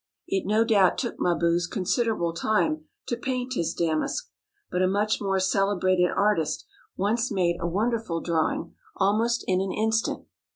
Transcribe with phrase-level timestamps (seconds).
[0.27, 4.31] It no doubt took Mabuse considerable time to paint his damask,
[4.71, 6.65] but a much more celebrated artist
[6.97, 10.25] once made a wonderful drawing almost in an instant.